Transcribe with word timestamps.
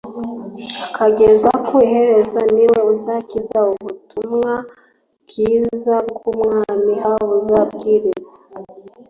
akageza 0.85 1.51
ku 1.65 1.73
iherezo 1.87 2.39
ni 2.53 2.63
we 2.71 2.77
uzakizwa. 2.93 3.57
ubu 3.69 3.83
butumwa 3.87 4.53
bwiza 5.23 5.95
g 6.03 6.03
bw 6.15 6.21
ubwami 6.31 6.93
h 7.03 7.05
buzabwirizwa 7.29 8.35